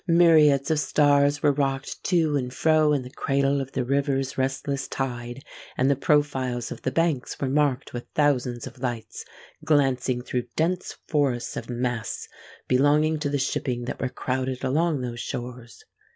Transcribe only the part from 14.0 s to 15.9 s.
were crowded along those shores.